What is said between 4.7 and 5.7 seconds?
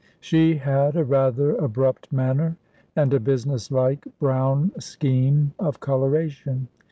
scheme